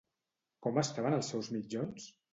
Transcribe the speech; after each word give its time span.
Com 0.67 0.79
estaven 0.83 1.19
els 1.19 1.29
seus 1.35 1.51
mitjons? 1.59 2.09